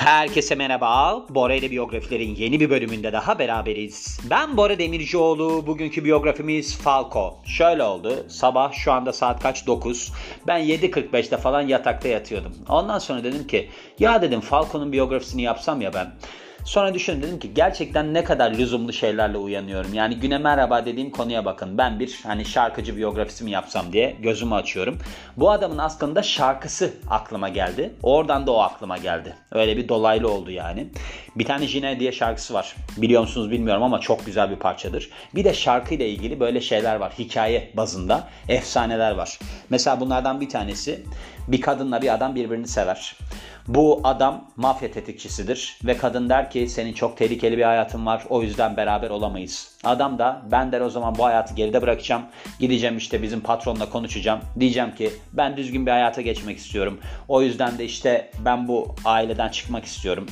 [0.00, 1.22] Herkese merhaba.
[1.28, 4.20] Bora ile biyografilerin yeni bir bölümünde daha beraberiz.
[4.30, 5.66] Ben Bora Demircioğlu.
[5.66, 7.36] Bugünkü biyografimiz Falco.
[7.44, 8.26] Şöyle oldu.
[8.28, 9.66] Sabah şu anda saat kaç?
[9.66, 10.12] 9.
[10.46, 12.52] Ben 7.45'te falan yatakta yatıyordum.
[12.68, 13.68] Ondan sonra dedim ki
[13.98, 16.12] ya dedim Falco'nun biyografisini yapsam ya ben.
[16.64, 19.94] Sonra düşündüm dedim ki gerçekten ne kadar lüzumlu şeylerle uyanıyorum.
[19.94, 21.78] Yani güne merhaba dediğim konuya bakın.
[21.78, 24.98] Ben bir hani şarkıcı biyografisi mi yapsam diye gözümü açıyorum.
[25.36, 27.94] Bu adamın aslında şarkısı aklıma geldi.
[28.02, 29.34] Oradan da o aklıma geldi.
[29.52, 30.86] Öyle bir dolaylı oldu yani.
[31.36, 32.76] Bir tane Jine diye şarkısı var.
[32.96, 35.10] Biliyor musunuz bilmiyorum ama çok güzel bir parçadır.
[35.34, 37.12] Bir de şarkıyla ilgili böyle şeyler var.
[37.18, 39.38] Hikaye bazında efsaneler var.
[39.70, 41.04] Mesela bunlardan bir tanesi
[41.52, 43.16] bir kadınla bir adam birbirini sever.
[43.68, 48.42] Bu adam mafya tetikçisidir ve kadın der ki senin çok tehlikeli bir hayatın var o
[48.42, 49.76] yüzden beraber olamayız.
[49.84, 52.22] Adam da ben der o zaman bu hayatı geride bırakacağım.
[52.58, 54.40] Gideceğim işte bizim patronla konuşacağım.
[54.60, 57.00] Diyeceğim ki ben düzgün bir hayata geçmek istiyorum.
[57.28, 60.26] O yüzden de işte ben bu aileden çıkmak istiyorum.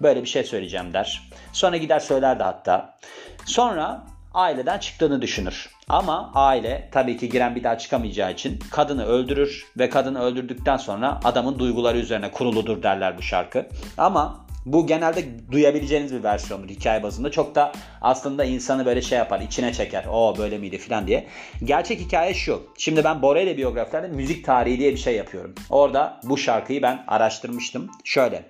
[0.00, 1.22] Böyle bir şey söyleyeceğim der.
[1.52, 2.98] Sonra gider söyler de hatta.
[3.46, 5.70] Sonra aileden çıktığını düşünür.
[5.90, 11.20] Ama aile tabii ki giren bir daha çıkamayacağı için kadını öldürür ve kadını öldürdükten sonra
[11.24, 13.66] adamın duyguları üzerine kuruludur derler bu şarkı.
[13.98, 17.30] Ama bu genelde duyabileceğiniz bir versiyondur hikaye bazında.
[17.30, 20.04] Çok da aslında insanı böyle şey yapar, içine çeker.
[20.12, 21.26] O böyle miydi falan diye.
[21.64, 22.62] Gerçek hikaye şu.
[22.78, 25.54] Şimdi ben Bora ile biyografilerde müzik tarihi diye bir şey yapıyorum.
[25.70, 27.90] Orada bu şarkıyı ben araştırmıştım.
[28.04, 28.42] Şöyle.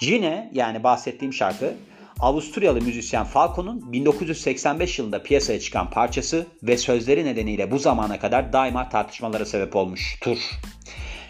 [0.00, 1.74] Yine yani bahsettiğim şarkı
[2.22, 8.88] Avusturyalı müzisyen Falco'nun 1985 yılında piyasaya çıkan parçası ve sözleri nedeniyle bu zamana kadar daima
[8.88, 10.38] tartışmalara sebep olmuştur.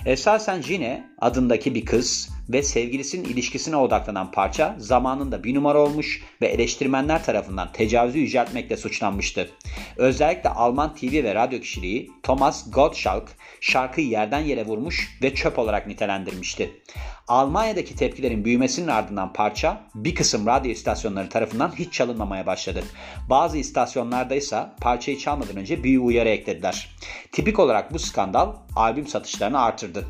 [0.07, 6.47] Esasen Gine adındaki bir kız ve sevgilisinin ilişkisine odaklanan parça zamanında bir numara olmuş ve
[6.47, 9.50] eleştirmenler tarafından tecavüzü yüceltmekle suçlanmıştı.
[9.97, 13.28] Özellikle Alman TV ve radyo kişiliği Thomas Gottschalk
[13.61, 16.83] şarkıyı yerden yere vurmuş ve çöp olarak nitelendirmişti.
[17.28, 22.84] Almanya'daki tepkilerin büyümesinin ardından parça bir kısım radyo istasyonları tarafından hiç çalınmamaya başladı.
[23.31, 26.97] Bazı istasyonlarda ise parçayı çalmadan önce bir uyarı eklediler.
[27.32, 30.04] Tipik olarak bu skandal albüm satışlarını artırdı.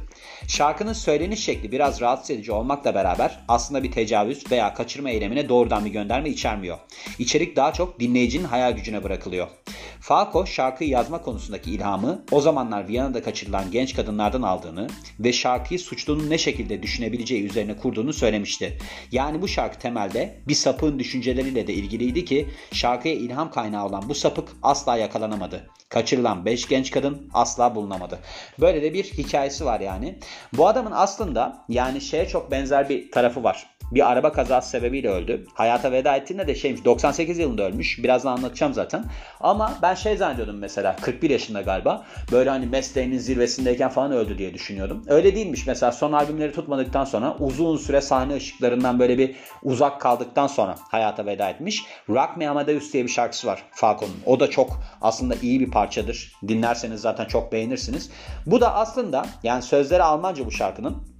[0.48, 5.84] Şarkının söyleniş şekli biraz rahatsız edici olmakla beraber aslında bir tecavüz veya kaçırma eylemine doğrudan
[5.84, 6.78] bir gönderme içermiyor.
[7.18, 9.48] İçerik daha çok dinleyicinin hayal gücüne bırakılıyor.
[10.02, 14.86] Falco şarkıyı yazma konusundaki ilhamı o zamanlar Viyana'da kaçırılan genç kadınlardan aldığını
[15.20, 18.78] ve şarkıyı suçlunun ne şekilde düşünebileceği üzerine kurduğunu söylemişti.
[19.12, 24.14] Yani bu şarkı temelde bir sapığın düşünceleriyle de ilgiliydi ki şarkıya ilham kaynağı olan bu
[24.14, 25.70] sapık asla yakalanamadı.
[25.88, 28.18] Kaçırılan 5 genç kadın asla bulunamadı.
[28.60, 30.18] Böyle de bir hikayesi var yani.
[30.52, 35.46] Bu adamın aslında yani şeye çok benzer bir tarafı var bir araba kazası sebebiyle öldü.
[35.54, 38.02] Hayata veda ettiğinde de şeymiş 98 yılında ölmüş.
[38.02, 39.04] Birazdan anlatacağım zaten.
[39.40, 42.04] Ama ben şey zannediyordum mesela 41 yaşında galiba.
[42.32, 45.04] Böyle hani mesleğinin zirvesindeyken falan öldü diye düşünüyordum.
[45.08, 45.66] Öyle değilmiş.
[45.66, 51.26] Mesela son albümleri tutmadıktan sonra uzun süre sahne ışıklarından böyle bir uzak kaldıktan sonra hayata
[51.26, 51.84] veda etmiş.
[52.08, 54.16] Rock Me Amadeus diye bir şarkısı var Falco'nun.
[54.26, 56.32] O da çok aslında iyi bir parçadır.
[56.48, 58.10] Dinlerseniz zaten çok beğenirsiniz.
[58.46, 61.11] Bu da aslında yani sözleri Almanca bu şarkının.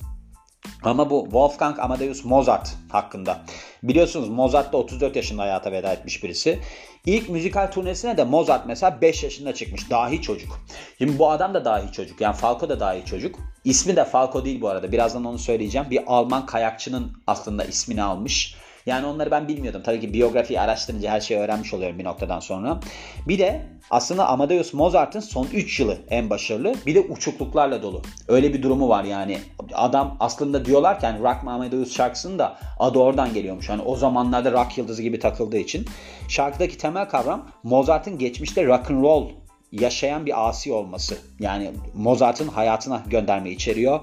[0.85, 3.41] Ama bu Wolfgang Amadeus Mozart hakkında.
[3.83, 6.59] Biliyorsunuz Mozart da 34 yaşında hayata veda etmiş birisi.
[7.07, 9.91] İlk müzikal turnesine de Mozart mesela 5 yaşında çıkmış.
[9.91, 10.61] Dahi çocuk.
[10.99, 12.21] Şimdi bu adam da dahi çocuk.
[12.21, 13.39] Yani Falco da dahi çocuk.
[13.65, 14.93] İsmi de Falco değil bu arada.
[14.93, 15.87] Birazdan onu söyleyeceğim.
[15.91, 18.55] Bir Alman kayakçının aslında ismini almış.
[18.87, 19.83] Yani onları ben bilmiyordum.
[19.85, 22.81] Tabii ki biyografiyi araştırınca her şeyi öğrenmiş oluyorum bir noktadan sonra.
[23.29, 26.75] Bir de aslında Amadeus Mozart'ın son 3 yılı en başarılı.
[26.87, 28.03] Bir de uçukluklarla dolu.
[28.29, 29.39] Öyle bir durumu var yani.
[29.75, 33.69] Adam aslında diyorlar ki hani Rock Amadeus şarkısının da adı oradan geliyormuş.
[33.69, 35.87] Hani o zamanlarda rock yıldızı gibi takıldığı için.
[36.29, 39.42] Şarkıdaki temel kavram Mozart'ın geçmişte rock and roll
[39.73, 41.19] yaşayan bir asi olması.
[41.41, 44.01] Yani Mozart'ın hayatına gönderme içeriyor.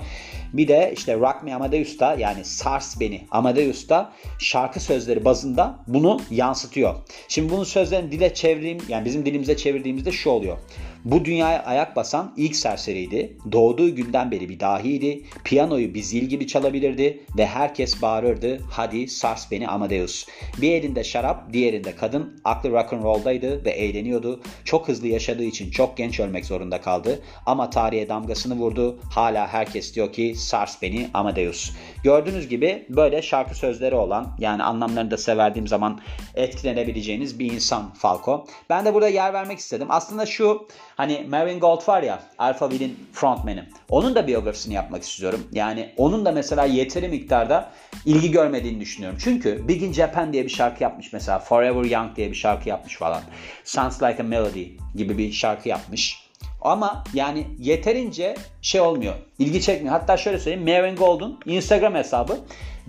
[0.53, 6.95] Bir de işte Rock Me Amadeus'ta yani Sars Beni Amadeus'ta şarkı sözleri bazında bunu yansıtıyor.
[7.27, 10.57] Şimdi bunun sözlerini dile çevireyim yani bizim dilimize çevirdiğimizde şu oluyor.
[11.05, 13.37] Bu dünyaya ayak basan ilk serseriydi.
[13.51, 15.23] Doğduğu günden beri bir dahiydi.
[15.43, 18.59] Piyanoyu bir zil gibi çalabilirdi ve herkes bağırırdı.
[18.71, 20.25] Hadi sars beni Amadeus.
[20.61, 22.41] Bir elinde şarap, diğerinde kadın.
[22.45, 24.41] Aklı rock and roll'daydı ve eğleniyordu.
[24.65, 27.19] Çok hızlı yaşadığı için çok genç ölmek zorunda kaldı.
[27.45, 28.99] Ama tarihe damgasını vurdu.
[29.13, 31.71] Hala herkes diyor ki sars beni Amadeus.
[32.03, 35.99] Gördüğünüz gibi böyle şarkı sözleri olan yani anlamlarını da severdiğim zaman
[36.35, 38.47] etkilenebileceğiniz bir insan Falco.
[38.69, 39.87] Ben de burada yer vermek istedim.
[39.89, 40.67] Aslında şu
[40.99, 43.63] Hani Marvin Gold var ya Alphaville'in frontman'i.
[43.89, 45.47] Onun da biyografisini yapmak istiyorum.
[45.51, 47.71] Yani onun da mesela yeteri miktarda
[48.05, 49.19] ilgi görmediğini düşünüyorum.
[49.23, 51.39] Çünkü Big in Japan diye bir şarkı yapmış mesela.
[51.39, 53.21] Forever Young diye bir şarkı yapmış falan.
[53.63, 56.28] Sounds Like a Melody gibi bir şarkı yapmış.
[56.61, 59.13] Ama yani yeterince şey olmuyor.
[59.39, 59.95] ilgi çekmiyor.
[59.99, 60.69] Hatta şöyle söyleyeyim.
[60.69, 62.37] Maren Gold'un Instagram hesabı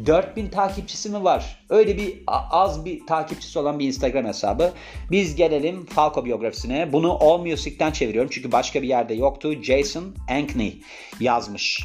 [0.06, 1.64] 4000 takipçisi mi var?
[1.69, 4.72] Öyle bir az bir takipçisi olan bir Instagram hesabı.
[5.11, 6.93] Biz gelelim Falco biyografisine.
[6.93, 8.31] Bunu AllMusic'ten çeviriyorum.
[8.32, 9.62] Çünkü başka bir yerde yoktu.
[9.62, 10.81] Jason Ankney
[11.20, 11.81] yazmış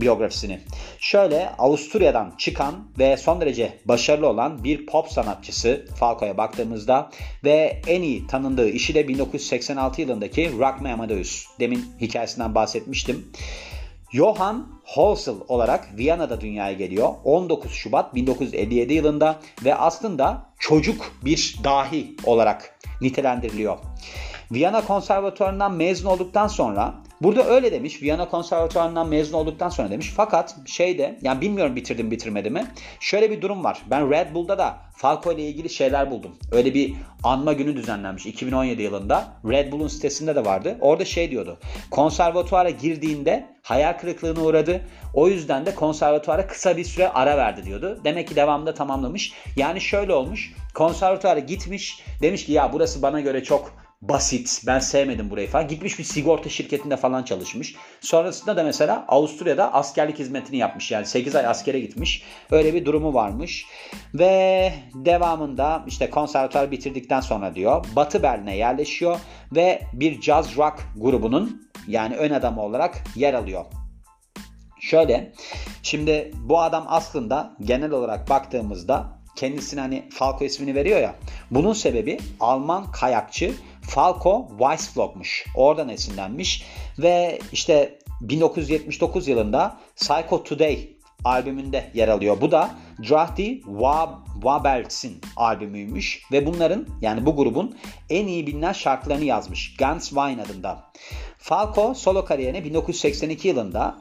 [0.00, 0.60] biyografisini.
[0.98, 7.10] Şöyle Avusturya'dan çıkan ve son derece başarılı olan bir pop sanatçısı Falco'ya baktığımızda
[7.44, 11.46] ve en iyi tanındığı işi de 1986 yılındaki Rock Me Amadeus.
[11.60, 13.32] Demin hikayesinden bahsetmiştim.
[14.12, 17.08] Johann Holsel olarak Viyana'da dünyaya geliyor.
[17.24, 23.78] 19 Şubat 1957 yılında ve aslında çocuk bir dahi olarak nitelendiriliyor.
[24.52, 28.02] Viyana Konservatuvarı'ndan mezun olduktan sonra Burada öyle demiş.
[28.02, 30.12] Viyana Konservatuvarı'ndan mezun olduktan sonra demiş.
[30.16, 32.66] Fakat şeyde yani bilmiyorum bitirdim bitirmedi mi.
[33.00, 33.82] Şöyle bir durum var.
[33.90, 36.36] Ben Red Bull'da da Falco ile ilgili şeyler buldum.
[36.52, 39.28] Öyle bir anma günü düzenlenmiş 2017 yılında.
[39.44, 40.78] Red Bull'un sitesinde de vardı.
[40.80, 41.58] Orada şey diyordu.
[41.90, 44.80] Konservatuvara girdiğinde hayal kırıklığına uğradı.
[45.14, 48.00] O yüzden de konservatuvara kısa bir süre ara verdi diyordu.
[48.04, 49.32] Demek ki devamında tamamlamış.
[49.56, 50.54] Yani şöyle olmuş.
[50.74, 52.02] Konservatuvara gitmiş.
[52.22, 54.62] Demiş ki ya burası bana göre çok basit.
[54.66, 55.68] Ben sevmedim burayı falan.
[55.68, 57.74] Gitmiş bir sigorta şirketinde falan çalışmış.
[58.00, 60.90] Sonrasında da mesela Avusturya'da askerlik hizmetini yapmış.
[60.90, 62.22] Yani 8 ay askere gitmiş.
[62.50, 63.66] Öyle bir durumu varmış.
[64.14, 69.20] Ve devamında işte konservatuar bitirdikten sonra diyor Batı Berlin'e yerleşiyor
[69.54, 73.64] ve bir jazz rock grubunun yani ön adamı olarak yer alıyor.
[74.80, 75.32] Şöyle
[75.82, 81.14] şimdi bu adam aslında genel olarak baktığımızda kendisine hani Falco ismini veriyor ya.
[81.50, 83.54] Bunun sebebi Alman kayakçı
[83.88, 85.46] Falco Weissflog'muş.
[85.54, 86.64] Oradan esinlenmiş
[86.98, 90.88] ve işte 1979 yılında Psycho Today
[91.24, 92.40] albümünde yer alıyor.
[92.40, 92.70] Bu da
[93.10, 93.60] Drahti
[94.34, 97.76] Wabeltz'in albümüymüş ve bunların yani bu grubun
[98.10, 99.76] en iyi bilinen şarkılarını yazmış.
[99.76, 100.84] Guns Wine adında.
[101.38, 103.98] Falco solo kariyerine 1982 yılında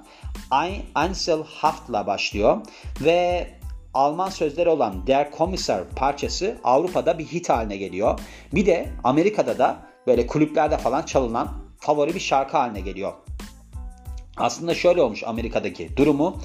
[0.95, 2.57] Ansel Haft'la başlıyor
[3.01, 3.47] ve
[3.97, 8.19] Alman sözleri olan Der Kommissar parçası Avrupa'da bir hit haline geliyor.
[8.53, 9.77] Bir de Amerika'da da
[10.07, 11.49] böyle kulüplerde falan çalınan
[11.79, 13.13] favori bir şarkı haline geliyor.
[14.37, 16.37] Aslında şöyle olmuş Amerika'daki durumu.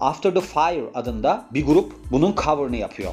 [0.00, 3.12] After the Fire adında bir grup bunun cover'ını yapıyor.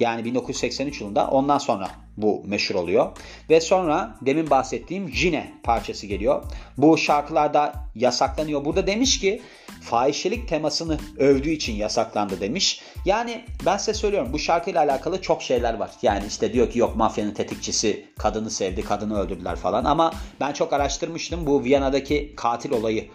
[0.00, 1.88] Yani 1983 yılında ondan sonra
[2.22, 3.10] bu meşhur oluyor.
[3.50, 6.44] Ve sonra demin bahsettiğim Cine parçası geliyor.
[6.78, 8.64] Bu şarkılarda yasaklanıyor.
[8.64, 9.42] Burada demiş ki
[9.82, 12.82] fahişelik temasını övdüğü için yasaklandı demiş.
[13.04, 15.90] Yani ben size söylüyorum bu şarkıyla alakalı çok şeyler var.
[16.02, 19.84] Yani işte diyor ki yok mafyanın tetikçisi kadını sevdi, kadını öldürdüler falan.
[19.84, 21.46] Ama ben çok araştırmıştım.
[21.46, 23.08] Bu Viyana'daki katil olayı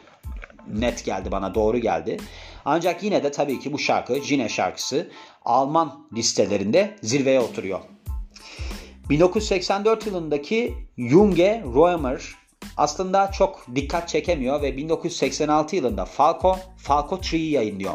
[0.67, 2.17] net geldi bana doğru geldi.
[2.65, 5.11] Ancak yine de tabii ki bu şarkı Cine şarkısı
[5.45, 7.79] Alman listelerinde zirveye oturuyor.
[9.09, 12.21] 1984 yılındaki Junge Roemer
[12.77, 17.93] aslında çok dikkat çekemiyor ve 1986 yılında Falco, Falco 3'yi yayınlıyor.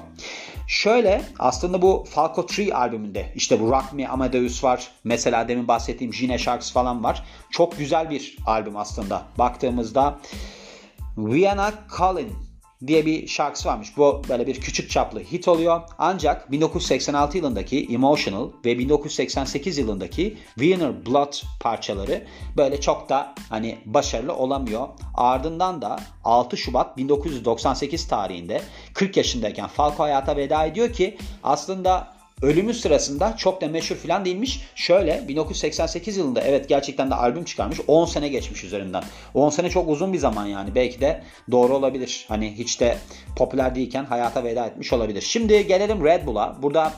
[0.69, 4.89] Şöyle aslında bu Falco 3 albümünde işte bu Rock Me Amadeus var.
[5.05, 7.25] Mesela demin bahsettiğim Gine şarkısı falan var.
[7.51, 9.23] Çok güzel bir albüm aslında.
[9.39, 10.19] Baktığımızda
[11.17, 12.33] Vienna Calling
[12.87, 13.97] diye bir şarkısı varmış.
[13.97, 15.81] Bu böyle bir küçük çaplı hit oluyor.
[15.99, 24.35] Ancak 1986 yılındaki Emotional ve 1988 yılındaki Wiener Blood parçaları böyle çok da hani başarılı
[24.35, 24.89] olamıyor.
[25.15, 28.63] Ardından da 6 Şubat 1998 tarihinde
[28.95, 34.61] 40 yaşındayken Falco hayata veda ediyor ki aslında ölümü sırasında çok da meşhur falan değilmiş.
[34.75, 37.79] Şöyle 1988 yılında evet gerçekten de albüm çıkarmış.
[37.87, 39.03] 10 sene geçmiş üzerinden.
[39.35, 40.75] 10 sene çok uzun bir zaman yani.
[40.75, 42.25] Belki de doğru olabilir.
[42.29, 42.99] Hani hiç de
[43.37, 45.23] popüler değilken hayata veda etmiş olabilir.
[45.23, 46.63] Şimdi gelelim Red Bull'a.
[46.63, 46.93] Burada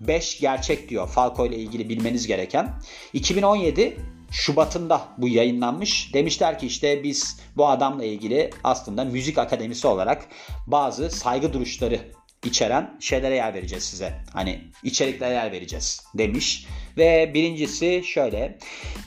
[0.00, 2.68] 5 gerçek diyor Falco ile ilgili bilmeniz gereken.
[3.12, 3.96] 2017
[4.30, 6.14] Şubat'ında bu yayınlanmış.
[6.14, 10.26] Demişler ki işte biz bu adamla ilgili aslında müzik akademisi olarak
[10.66, 12.00] bazı saygı duruşları
[12.46, 14.12] içeren şeylere yer vereceğiz size.
[14.32, 16.66] Hani içeriklere yer vereceğiz demiş.
[16.96, 18.58] Ve birincisi şöyle.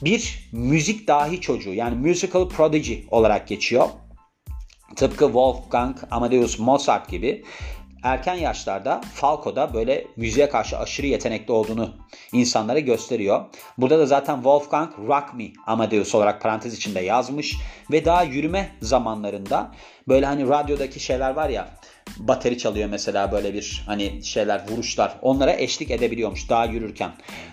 [0.02, 3.88] Bir müzik dahi çocuğu yani musical prodigy olarak geçiyor.
[4.96, 7.44] Tıpkı Wolfgang Amadeus Mozart gibi
[8.02, 11.94] erken yaşlarda Falco'da böyle müziğe karşı aşırı yetenekli olduğunu
[12.32, 13.44] insanlara gösteriyor.
[13.78, 17.56] Burada da zaten Wolfgang Rock Me Amadeus olarak parantez içinde yazmış
[17.90, 19.72] ve daha yürüme zamanlarında
[20.08, 21.68] böyle hani radyodaki şeyler var ya
[22.16, 27.12] bateri çalıyor mesela böyle bir hani şeyler vuruşlar onlara eşlik edebiliyormuş daha yürürken.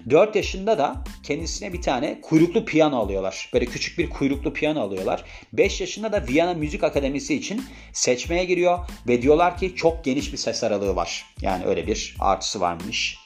[0.09, 3.49] 4 yaşında da kendisine bir tane kuyruklu piyano alıyorlar.
[3.53, 5.23] Böyle küçük bir kuyruklu piyano alıyorlar.
[5.53, 10.37] 5 yaşında da Viyana Müzik Akademisi için seçmeye giriyor ve diyorlar ki çok geniş bir
[10.37, 11.25] ses aralığı var.
[11.41, 13.24] Yani öyle bir artısı varmış.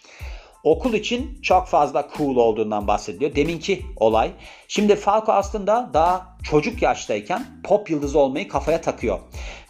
[0.63, 3.35] Okul için çok fazla cool olduğundan bahsediliyor.
[3.35, 4.31] Deminki olay.
[4.67, 9.19] Şimdi Falco aslında daha çocuk yaştayken pop yıldızı olmayı kafaya takıyor.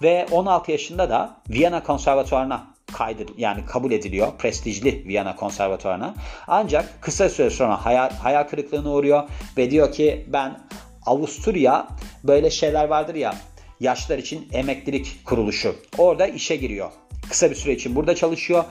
[0.01, 6.15] Ve 16 yaşında da Viyana Konservatuvarı'na kaydır yani kabul ediliyor prestijli Viyana Konservatuvarı'na.
[6.47, 9.23] Ancak kısa süre sonra hayal, hayal kırıklığına uğruyor
[9.57, 10.59] ve diyor ki ben
[11.05, 11.87] Avusturya
[12.23, 13.35] böyle şeyler vardır ya
[13.79, 15.75] yaşlar için emeklilik kuruluşu.
[15.97, 16.91] Orada işe giriyor.
[17.29, 18.63] Kısa bir süre için burada çalışıyor.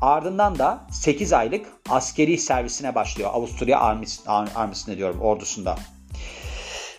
[0.00, 3.30] Ardından da 8 aylık askeri servisine başlıyor.
[3.32, 4.20] Avusturya Armis,
[4.54, 5.76] Armisi'ne diyorum ordusunda.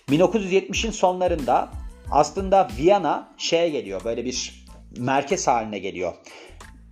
[0.10, 1.70] 1970'in sonlarında
[2.12, 4.66] aslında Viyana şeye geliyor böyle bir
[4.98, 6.14] merkez haline geliyor.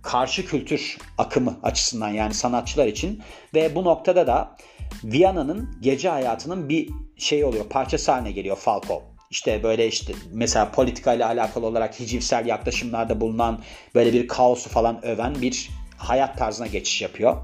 [0.02, 3.22] Karşı kültür akımı açısından yani sanatçılar için
[3.54, 4.56] ve bu noktada da
[5.04, 9.02] Viyana'nın gece hayatının bir şey oluyor parçası haline geliyor Falco.
[9.30, 13.60] İşte böyle işte mesela politika ile alakalı olarak hicivsel yaklaşımlarda bulunan
[13.94, 17.36] böyle bir kaosu falan öven bir hayat tarzına geçiş yapıyor.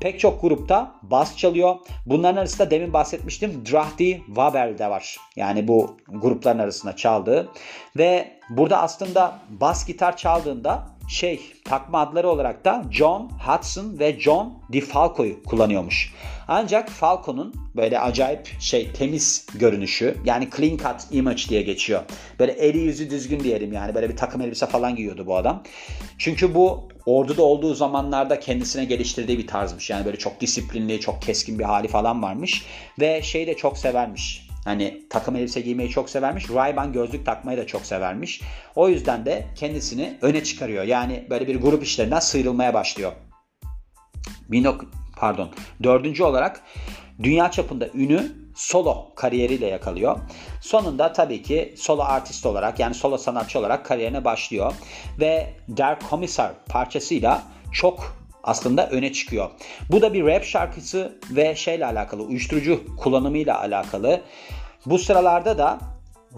[0.00, 1.76] Pek çok grupta bas çalıyor.
[2.06, 5.16] Bunların arasında demin bahsetmiştim Drahti Wabel de var.
[5.36, 7.48] Yani bu grupların arasında çaldığı.
[7.96, 14.58] Ve burada aslında bas gitar çaldığında şey takma adları olarak da John Hudson ve John
[14.72, 16.14] DeFalco'yu kullanıyormuş.
[16.48, 22.02] Ancak Falco'nun böyle acayip şey temiz görünüşü yani clean cut image diye geçiyor.
[22.38, 25.62] Böyle eli yüzü düzgün diyelim yani böyle bir takım elbise falan giyiyordu bu adam.
[26.18, 29.90] Çünkü bu orduda olduğu zamanlarda kendisine geliştirdiği bir tarzmış.
[29.90, 32.66] Yani böyle çok disiplinli, çok keskin bir hali falan varmış.
[33.00, 34.48] Ve şey de çok severmiş.
[34.64, 36.44] Hani takım elbise giymeyi çok severmiş.
[36.44, 38.40] Ray-Ban gözlük takmayı da çok severmiş.
[38.76, 40.84] O yüzden de kendisini öne çıkarıyor.
[40.84, 43.12] Yani böyle bir grup işlerinden sıyrılmaya başlıyor.
[45.16, 45.50] Pardon.
[45.82, 46.62] Dördüncü olarak
[47.22, 50.18] dünya çapında ünü solo kariyeriyle yakalıyor.
[50.60, 54.72] Sonunda tabii ki solo artist olarak yani solo sanatçı olarak kariyerine başlıyor.
[55.20, 57.42] Ve Der Kommissar parçasıyla
[57.72, 59.50] çok aslında öne çıkıyor.
[59.90, 64.20] Bu da bir rap şarkısı ve şeyle alakalı, uyuşturucu kullanımıyla alakalı.
[64.86, 65.78] Bu sıralarda da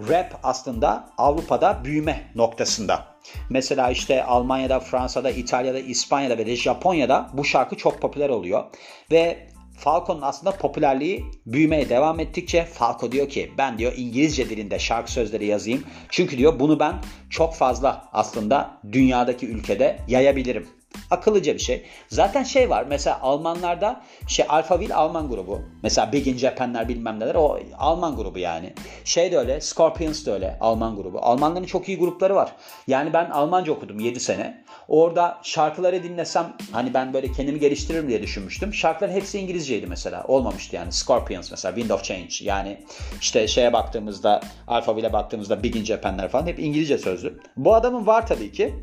[0.09, 3.05] rap aslında Avrupa'da büyüme noktasında.
[3.49, 8.63] Mesela işte Almanya'da, Fransa'da, İtalya'da, İspanya'da ve de Japonya'da bu şarkı çok popüler oluyor.
[9.11, 15.11] Ve Falco'nun aslında popülerliği büyümeye devam ettikçe Falco diyor ki ben diyor İngilizce dilinde şarkı
[15.11, 15.83] sözleri yazayım.
[16.09, 16.95] Çünkü diyor bunu ben
[17.29, 20.67] çok fazla aslında dünyadaki ülkede yayabilirim.
[21.11, 21.85] Akıllıca bir şey.
[22.07, 25.61] Zaten şey var mesela Almanlarda şey Alphaville Alman grubu.
[25.83, 28.73] Mesela Big in Japan'ler bilmem neler o Alman grubu yani.
[29.05, 31.19] Şey de öyle Scorpions da öyle Alman grubu.
[31.19, 32.55] Almanların çok iyi grupları var.
[32.87, 34.63] Yani ben Almanca okudum 7 sene.
[34.87, 38.73] Orada şarkıları dinlesem hani ben böyle kendimi geliştiririm diye düşünmüştüm.
[38.73, 40.23] Şarkıların hepsi İngilizceydi mesela.
[40.27, 40.91] Olmamıştı yani.
[40.91, 42.35] Scorpions mesela Wind of Change.
[42.41, 42.81] Yani
[43.21, 47.39] işte şeye baktığımızda Alphaville'e baktığımızda Big in Japan'ler falan hep İngilizce sözlü.
[47.57, 48.75] Bu adamın var tabii ki.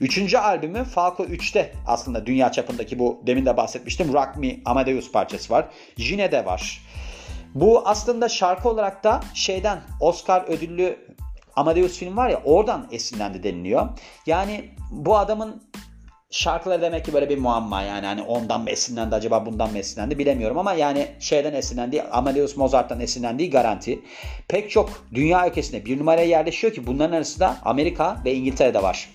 [0.00, 5.52] Üçüncü albümü Falco 3'te aslında dünya çapındaki bu demin de bahsetmiştim Rock Me Amadeus parçası
[5.52, 5.66] var.
[5.96, 6.82] Jine'de var.
[7.54, 10.98] Bu aslında şarkı olarak da şeyden Oscar ödüllü
[11.56, 13.88] Amadeus film var ya oradan esinlendi deniliyor.
[14.26, 15.62] Yani bu adamın
[16.30, 20.18] şarkıları demek ki böyle bir muamma yani hani ondan mı esinlendi acaba bundan mı esinlendi
[20.18, 24.02] bilemiyorum ama yani şeyden esinlendi Amadeus Mozart'tan esinlendiği garanti.
[24.48, 29.08] Pek çok dünya ülkesinde bir numaraya yerleşiyor ki bunların arasında Amerika ve İngiltere'de var.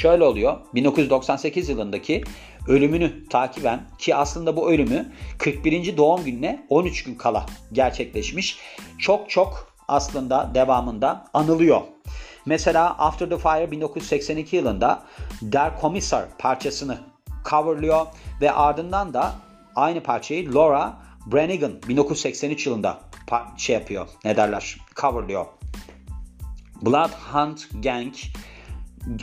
[0.00, 0.58] Şöyle oluyor.
[0.74, 2.24] 1998 yılındaki
[2.68, 5.96] ölümünü takiben ki aslında bu ölümü 41.
[5.96, 8.58] doğum gününe 13 gün kala gerçekleşmiş.
[8.98, 11.80] Çok çok aslında devamında anılıyor.
[12.46, 15.02] Mesela After the Fire 1982 yılında
[15.42, 16.98] Der Kommissar parçasını
[17.50, 18.06] coverlıyor
[18.40, 19.34] ve ardından da
[19.76, 23.00] aynı parçayı Laura Branigan 1983 yılında
[23.56, 24.08] şey yapıyor.
[24.24, 24.76] Ne derler?
[24.96, 25.46] Coverlıyor.
[26.82, 28.14] Bloodhound Gang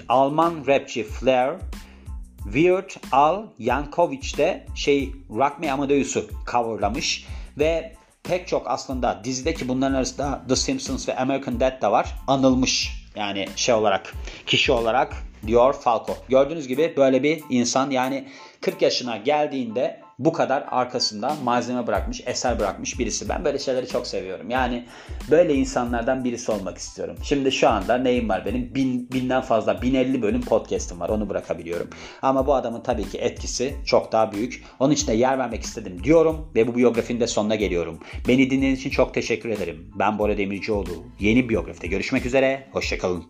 [0.09, 1.53] Alman rapçi Flair
[2.43, 7.25] Weird Al Yankovic de şey Rock Me Amadeus'u coverlamış
[7.57, 7.93] ve
[8.23, 12.15] pek çok aslında dizideki bunların arasında The Simpsons ve American Dad da var.
[12.27, 14.13] Anılmış yani şey olarak
[14.45, 15.15] kişi olarak
[15.47, 16.17] diyor Falco.
[16.29, 18.27] Gördüğünüz gibi böyle bir insan yani
[18.61, 23.29] 40 yaşına geldiğinde bu kadar arkasında malzeme bırakmış, eser bırakmış birisi.
[23.29, 24.49] Ben böyle şeyleri çok seviyorum.
[24.49, 24.85] Yani
[25.31, 27.15] böyle insanlardan birisi olmak istiyorum.
[27.23, 28.75] Şimdi şu anda neyim var benim?
[28.75, 31.09] Bin, binden fazla, 1050 bölüm podcast'im var.
[31.09, 31.89] Onu bırakabiliyorum.
[32.21, 34.63] Ama bu adamın tabii ki etkisi çok daha büyük.
[34.79, 37.99] Onun için de yer vermek istedim diyorum ve bu biyografinin de sonuna geliyorum.
[38.27, 39.91] Beni dinlediğiniz için çok teşekkür ederim.
[39.95, 41.03] Ben Bora Demircioğlu.
[41.19, 42.67] Yeni biyografide görüşmek üzere.
[42.71, 43.23] Hoşçakalın.